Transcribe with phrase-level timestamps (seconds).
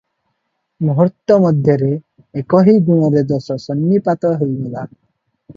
[0.85, 4.91] ମୁହୂର୍ତ୍ତ ମଧ୍ୟରେ 'ଏକୋହି ଗୁଣରେ ଦୋଷ ସନ୍ନିପାତ' ହୋଇଗଲା।